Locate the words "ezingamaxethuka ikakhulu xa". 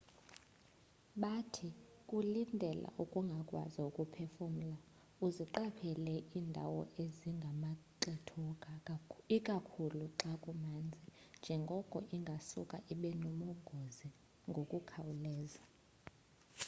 7.03-10.33